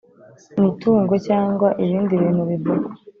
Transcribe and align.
mitungo 0.63 1.13
cyangwa 1.27 1.67
ibindi 1.83 2.13
bintu 2.23 2.43
bivugwa 2.49 2.89